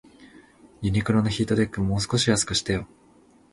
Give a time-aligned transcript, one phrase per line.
[0.81, 2.87] ユニクロのヒートテック、もう少し安くしてよ